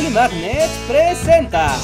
[0.00, 1.76] Ugly Magnet presenta.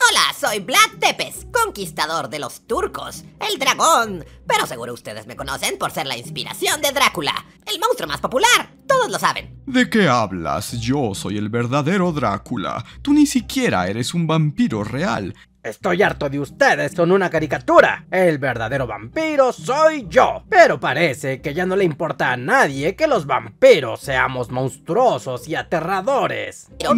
[0.00, 4.24] Hola, soy Vlad Tepes, conquistador de los turcos, el dragón.
[4.46, 7.32] Pero seguro ustedes me conocen por ser la inspiración de Drácula,
[7.72, 8.74] el monstruo más popular.
[8.88, 9.62] Todos lo saben.
[9.66, 10.80] ¿De qué hablas?
[10.80, 12.84] Yo soy el verdadero Drácula.
[13.02, 15.34] Tú ni siquiera eres un vampiro real.
[15.66, 18.04] Estoy harto de ustedes, son una caricatura.
[18.12, 20.44] El verdadero vampiro soy yo.
[20.48, 25.56] Pero parece que ya no le importa a nadie que los vampiros seamos monstruosos y
[25.56, 26.68] aterradores.
[26.84, 26.94] No,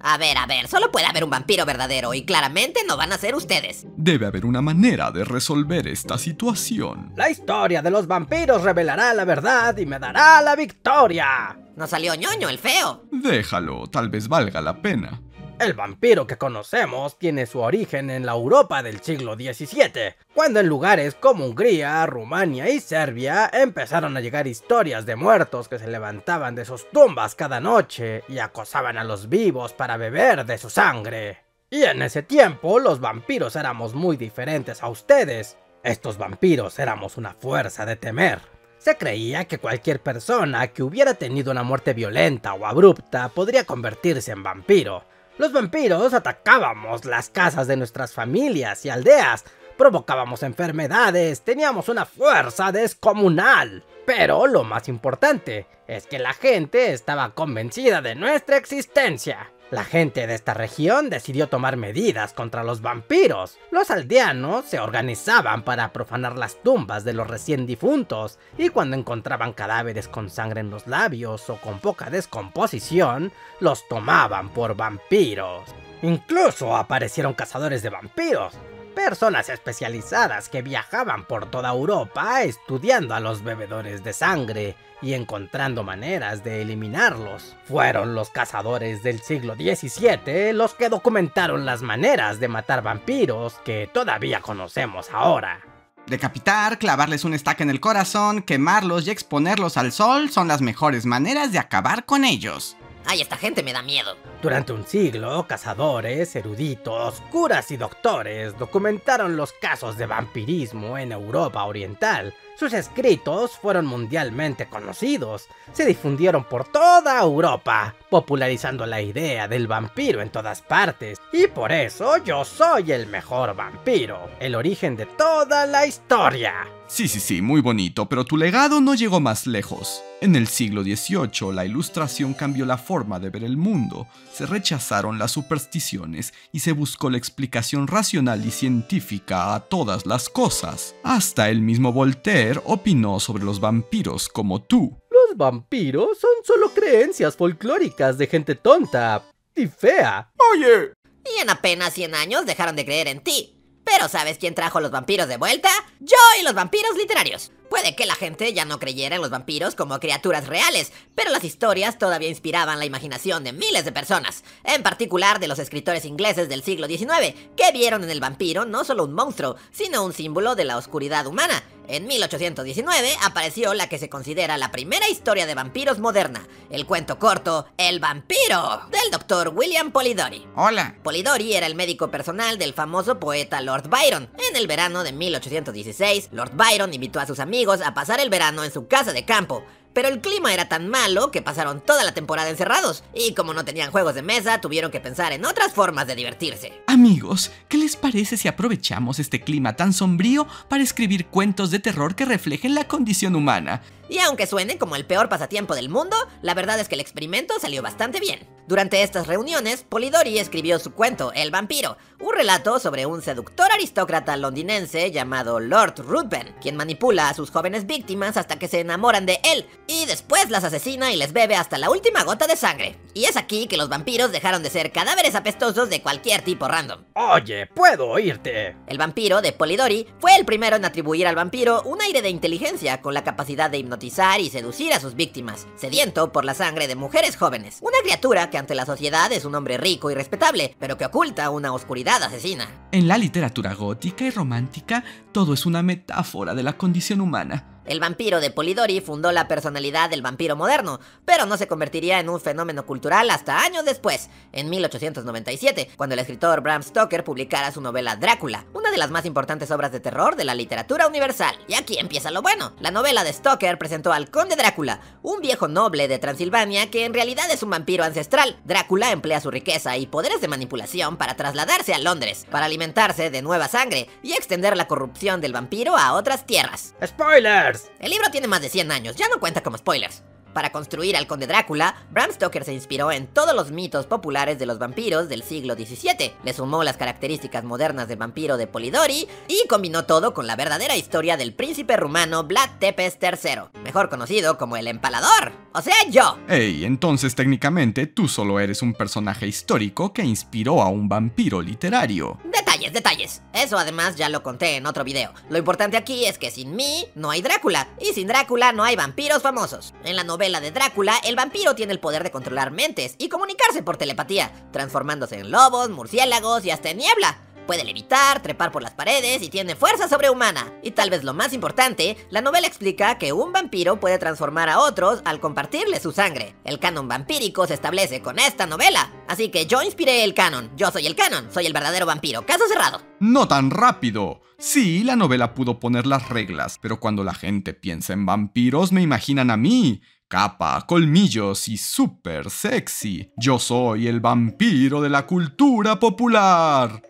[0.00, 3.18] A ver, a ver, solo puede haber un vampiro verdadero y claramente no van a
[3.18, 3.86] ser ustedes.
[3.96, 7.12] Debe haber una manera de resolver esta situación.
[7.14, 11.56] La historia de los vampiros revelará la verdad y me dará la victoria.
[11.76, 13.04] No salió ñoño el feo.
[13.12, 15.20] Déjalo, tal vez valga la pena.
[15.60, 20.68] El vampiro que conocemos tiene su origen en la Europa del siglo XVII, cuando en
[20.68, 26.54] lugares como Hungría, Rumania y Serbia empezaron a llegar historias de muertos que se levantaban
[26.54, 31.38] de sus tumbas cada noche y acosaban a los vivos para beber de su sangre.
[31.70, 35.56] Y en ese tiempo los vampiros éramos muy diferentes a ustedes.
[35.82, 38.38] Estos vampiros éramos una fuerza de temer.
[38.78, 44.30] Se creía que cualquier persona que hubiera tenido una muerte violenta o abrupta podría convertirse
[44.30, 45.02] en vampiro.
[45.38, 49.44] Los vampiros atacábamos las casas de nuestras familias y aldeas,
[49.76, 53.84] provocábamos enfermedades, teníamos una fuerza descomunal.
[54.04, 59.52] Pero lo más importante es que la gente estaba convencida de nuestra existencia.
[59.70, 63.58] La gente de esta región decidió tomar medidas contra los vampiros.
[63.70, 69.52] Los aldeanos se organizaban para profanar las tumbas de los recién difuntos y cuando encontraban
[69.52, 73.30] cadáveres con sangre en los labios o con poca descomposición,
[73.60, 75.64] los tomaban por vampiros.
[76.00, 78.54] Incluso aparecieron cazadores de vampiros,
[78.98, 85.84] personas especializadas que viajaban por toda Europa estudiando a los bebedores de sangre y encontrando
[85.84, 87.54] maneras de eliminarlos.
[87.66, 93.88] Fueron los cazadores del siglo XVII los que documentaron las maneras de matar vampiros que
[93.94, 95.60] todavía conocemos ahora.
[96.08, 101.06] Decapitar, clavarles un estaca en el corazón, quemarlos y exponerlos al sol son las mejores
[101.06, 102.76] maneras de acabar con ellos.
[103.10, 104.16] Ay, esta gente me da miedo.
[104.42, 111.64] Durante un siglo, cazadores, eruditos, curas y doctores documentaron los casos de vampirismo en Europa
[111.64, 112.34] Oriental.
[112.58, 120.20] Sus escritos fueron mundialmente conocidos, se difundieron por toda Europa, popularizando la idea del vampiro
[120.20, 121.18] en todas partes.
[121.32, 126.68] Y por eso yo soy el mejor vampiro, el origen de toda la historia.
[126.88, 130.02] Sí, sí, sí, muy bonito, pero tu legado no llegó más lejos.
[130.20, 135.16] En el siglo XVIII, la ilustración cambió la forma de ver el mundo, se rechazaron
[135.16, 140.96] las supersticiones y se buscó la explicación racional y científica a todas las cosas.
[141.04, 144.98] Hasta el mismo Voltaire opinó sobre los vampiros como tú.
[145.08, 149.22] Los vampiros son solo creencias folclóricas de gente tonta
[149.54, 150.32] y fea.
[150.52, 150.94] Oye,
[151.24, 153.54] Y en apenas 100 años dejaron de creer en ti.
[153.84, 155.70] Pero ¿sabes quién trajo los vampiros de vuelta?
[156.00, 157.52] Yo y los vampiros literarios.
[157.68, 161.44] Puede que la gente ya no creyera en los vampiros como criaturas reales, pero las
[161.44, 166.48] historias todavía inspiraban la imaginación de miles de personas, en particular de los escritores ingleses
[166.48, 170.54] del siglo XIX, que vieron en el vampiro no solo un monstruo, sino un símbolo
[170.54, 171.62] de la oscuridad humana.
[171.88, 177.18] En 1819 apareció la que se considera la primera historia de vampiros moderna, el cuento
[177.18, 180.46] corto El vampiro, del doctor William Polidori.
[180.54, 180.96] Hola.
[181.02, 184.28] Polidori era el médico personal del famoso poeta Lord Byron.
[184.50, 188.62] En el verano de 1816, Lord Byron invitó a sus amigos a pasar el verano
[188.62, 189.64] en su casa de campo.
[189.92, 193.64] Pero el clima era tan malo que pasaron toda la temporada encerrados, y como no
[193.64, 196.72] tenían juegos de mesa, tuvieron que pensar en otras formas de divertirse.
[196.86, 202.14] Amigos, ¿qué les parece si aprovechamos este clima tan sombrío para escribir cuentos de terror
[202.14, 203.82] que reflejen la condición humana?
[204.08, 207.58] Y aunque suene como el peor pasatiempo del mundo, la verdad es que el experimento
[207.58, 208.57] salió bastante bien.
[208.68, 214.36] Durante estas reuniones, Polidori escribió su cuento, El vampiro, un relato sobre un seductor aristócrata
[214.36, 219.40] londinense llamado Lord Ruthven, quien manipula a sus jóvenes víctimas hasta que se enamoran de
[219.42, 222.98] él, y después las asesina y les bebe hasta la última gota de sangre.
[223.18, 227.00] Y es aquí que los vampiros dejaron de ser cadáveres apestosos de cualquier tipo random.
[227.14, 228.76] Oye, puedo oírte.
[228.86, 233.00] El vampiro de Polidori fue el primero en atribuir al vampiro un aire de inteligencia
[233.02, 236.94] con la capacidad de hipnotizar y seducir a sus víctimas, sediento por la sangre de
[236.94, 237.78] mujeres jóvenes.
[237.80, 241.50] Una criatura que ante la sociedad es un hombre rico y respetable, pero que oculta
[241.50, 242.68] una oscuridad asesina.
[242.92, 247.77] En la literatura gótica y romántica, todo es una metáfora de la condición humana.
[247.88, 252.28] El vampiro de Polidori fundó la personalidad del vampiro moderno, pero no se convertiría en
[252.28, 257.80] un fenómeno cultural hasta años después, en 1897, cuando el escritor Bram Stoker publicara su
[257.80, 261.58] novela Drácula, una de las más importantes obras de terror de la literatura universal.
[261.66, 262.74] Y aquí empieza lo bueno.
[262.78, 267.14] La novela de Stoker presentó al conde Drácula, un viejo noble de Transilvania que en
[267.14, 268.58] realidad es un vampiro ancestral.
[268.66, 273.40] Drácula emplea su riqueza y poderes de manipulación para trasladarse a Londres, para alimentarse de
[273.40, 276.94] nueva sangre y extender la corrupción del vampiro a otras tierras.
[277.02, 277.77] ¡Spoilers!
[277.98, 280.22] El libro tiene más de 100 años, ya no cuenta como spoilers.
[280.52, 284.66] Para construir al conde Drácula, Bram Stoker se inspiró en todos los mitos populares de
[284.66, 289.68] los vampiros del siglo XVII, le sumó las características modernas del vampiro de Polidori y
[289.68, 294.76] combinó todo con la verdadera historia del príncipe rumano Vlad Tepes III, mejor conocido como
[294.76, 296.38] el Empalador, o sea yo.
[296.48, 302.38] Ey, entonces técnicamente tú solo eres un personaje histórico que inspiró a un vampiro literario.
[302.78, 303.42] Detalles, detalles.
[303.52, 305.32] Eso además ya lo conté en otro video.
[305.48, 308.94] Lo importante aquí es que sin mí no hay Drácula, y sin Drácula no hay
[308.94, 309.94] vampiros famosos.
[310.04, 313.82] En la novela de Drácula, el vampiro tiene el poder de controlar mentes y comunicarse
[313.82, 317.47] por telepatía, transformándose en lobos, murciélagos y hasta en niebla.
[317.68, 320.72] Puede levitar, trepar por las paredes y tiene fuerza sobrehumana.
[320.82, 324.78] Y tal vez lo más importante, la novela explica que un vampiro puede transformar a
[324.78, 326.54] otros al compartirle su sangre.
[326.64, 329.12] El canon vampírico se establece con esta novela.
[329.28, 330.70] Así que yo inspiré el canon.
[330.78, 332.46] Yo soy el canon, soy el verdadero vampiro.
[332.46, 333.02] Caso cerrado.
[333.20, 334.40] No tan rápido.
[334.56, 339.02] Sí, la novela pudo poner las reglas, pero cuando la gente piensa en vampiros me
[339.02, 340.00] imaginan a mí.
[340.26, 343.30] Capa, colmillos y súper sexy.
[343.36, 347.02] Yo soy el vampiro de la cultura popular.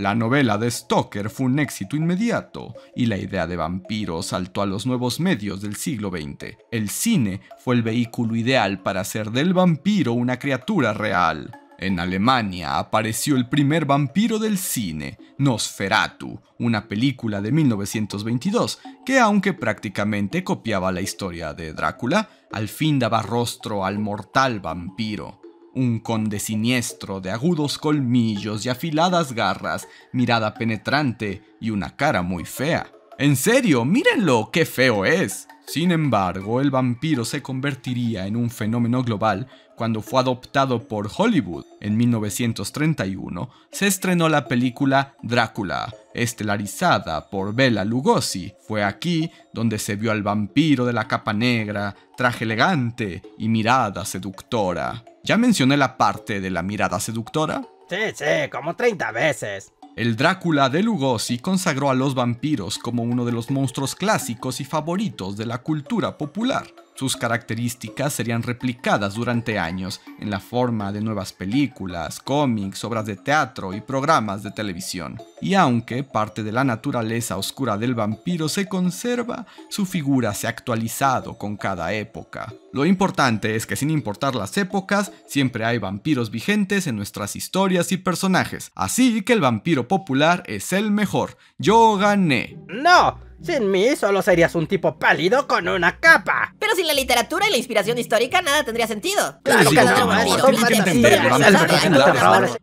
[0.00, 4.66] La novela de Stoker fue un éxito inmediato y la idea de vampiros saltó a
[4.66, 6.56] los nuevos medios del siglo XX.
[6.70, 11.50] El cine fue el vehículo ideal para hacer del vampiro una criatura real.
[11.78, 19.52] En Alemania apareció el primer vampiro del cine, Nosferatu, una película de 1922 que aunque
[19.52, 25.39] prácticamente copiaba la historia de Drácula, al fin daba rostro al mortal vampiro.
[25.74, 32.44] Un conde siniestro de agudos colmillos y afiladas garras, mirada penetrante y una cara muy
[32.44, 32.90] fea.
[33.18, 35.46] En serio, mírenlo, qué feo es.
[35.66, 39.46] Sin embargo, el vampiro se convertiría en un fenómeno global
[39.80, 41.64] cuando fue adoptado por Hollywood.
[41.80, 48.52] En 1931 se estrenó la película Drácula, estelarizada por Bela Lugosi.
[48.68, 54.04] Fue aquí donde se vio al vampiro de la capa negra, traje elegante y mirada
[54.04, 55.02] seductora.
[55.24, 57.62] ¿Ya mencioné la parte de la mirada seductora?
[57.88, 59.72] Sí, sí, como 30 veces.
[59.96, 64.66] El Drácula de Lugosi consagró a los vampiros como uno de los monstruos clásicos y
[64.66, 66.66] favoritos de la cultura popular.
[67.00, 73.16] Sus características serían replicadas durante años en la forma de nuevas películas, cómics, obras de
[73.16, 75.16] teatro y programas de televisión.
[75.40, 80.50] Y aunque parte de la naturaleza oscura del vampiro se conserva, su figura se ha
[80.50, 82.52] actualizado con cada época.
[82.70, 87.92] Lo importante es que sin importar las épocas, siempre hay vampiros vigentes en nuestras historias
[87.92, 88.72] y personajes.
[88.74, 91.38] Así que el vampiro popular es el mejor.
[91.56, 92.58] Yo gané.
[92.68, 93.29] ¡No!
[93.42, 96.54] Sin mí solo serías un tipo pálido con una capa.
[96.58, 99.40] Pero sin la literatura y la inspiración histórica nada tendría sentido.
[99.42, 99.70] Claro.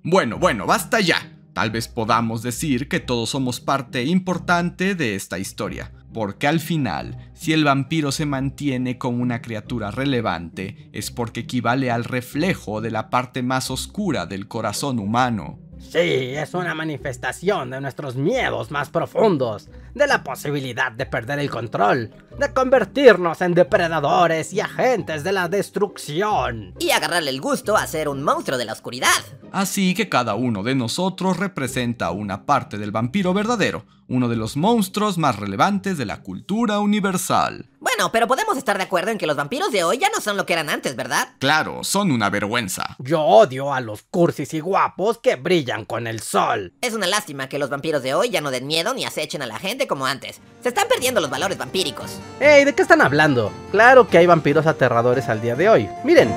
[0.03, 1.31] Bueno, bueno, basta ya.
[1.53, 5.91] Tal vez podamos decir que todos somos parte importante de esta historia.
[6.13, 11.89] Porque al final, si el vampiro se mantiene como una criatura relevante, es porque equivale
[11.89, 15.59] al reflejo de la parte más oscura del corazón humano.
[15.79, 21.49] Sí, es una manifestación de nuestros miedos más profundos, de la posibilidad de perder el
[21.49, 26.73] control, de convertirnos en depredadores y agentes de la destrucción.
[26.79, 29.07] Y agarrarle el gusto a ser un monstruo de la oscuridad.
[29.51, 34.57] Así que cada uno de nosotros representa una parte del vampiro verdadero, uno de los
[34.57, 37.69] monstruos más relevantes de la cultura universal.
[37.97, 40.37] Bueno, pero podemos estar de acuerdo en que los vampiros de hoy ya no son
[40.37, 41.29] lo que eran antes, ¿verdad?
[41.39, 42.95] Claro, son una vergüenza.
[42.99, 46.73] Yo odio a los cursis y guapos que brillan con el sol.
[46.81, 49.47] Es una lástima que los vampiros de hoy ya no den miedo ni acechen a
[49.47, 50.41] la gente como antes.
[50.61, 52.19] Se están perdiendo los valores vampíricos.
[52.39, 53.51] Ey, ¿de qué están hablando?
[53.71, 55.89] Claro que hay vampiros aterradores al día de hoy.
[56.03, 56.31] Miren,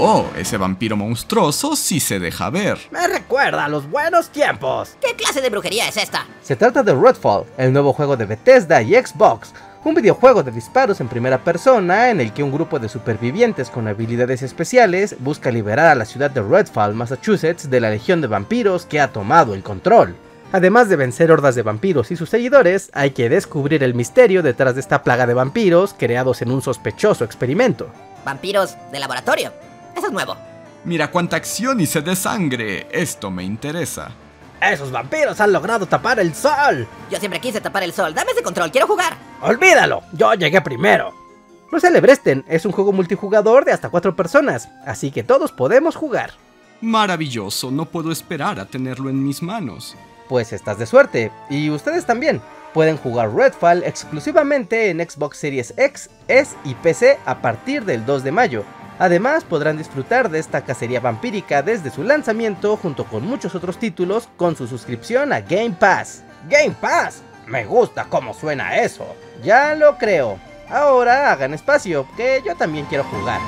[0.00, 2.78] Oh, ese vampiro monstruoso sí se deja ver.
[2.92, 4.96] me recuerda a los buenos tiempos.
[5.00, 6.24] ¿Qué clase de brujería es esta?
[6.40, 9.52] Se trata de Redfall, el nuevo juego de Bethesda y Xbox,
[9.84, 13.88] un videojuego de disparos en primera persona en el que un grupo de supervivientes con
[13.88, 18.86] habilidades especiales busca liberar a la ciudad de Redfall, Massachusetts, de la legión de vampiros
[18.86, 20.14] que ha tomado el control.
[20.52, 24.74] Además de vencer hordas de vampiros y sus seguidores, hay que descubrir el misterio detrás
[24.76, 27.90] de esta plaga de vampiros creados en un sospechoso experimento.
[28.24, 29.67] Vampiros de laboratorio.
[29.98, 30.36] Eso es nuevo.
[30.84, 32.86] Mira cuánta acción y sed de sangre.
[32.92, 34.10] Esto me interesa.
[34.60, 36.86] Esos vampiros han logrado tapar el sol.
[37.10, 38.14] Yo siempre quise tapar el sol.
[38.14, 39.16] Dame ese control, quiero jugar.
[39.40, 41.12] Olvídalo, yo llegué primero.
[41.72, 45.96] No se Celebresten es un juego multijugador de hasta 4 personas, así que todos podemos
[45.96, 46.30] jugar.
[46.80, 49.96] Maravilloso, no puedo esperar a tenerlo en mis manos.
[50.28, 52.40] Pues estás de suerte, y ustedes también.
[52.72, 58.22] Pueden jugar Redfall exclusivamente en Xbox Series X, S y PC a partir del 2
[58.22, 58.64] de mayo.
[58.98, 64.28] Además podrán disfrutar de esta cacería vampírica desde su lanzamiento junto con muchos otros títulos
[64.36, 66.24] con su suscripción a Game Pass.
[66.48, 67.22] ¡Game Pass!
[67.46, 69.06] Me gusta cómo suena eso.
[69.42, 70.38] Ya lo creo.
[70.68, 73.40] Ahora hagan espacio, que yo también quiero jugar.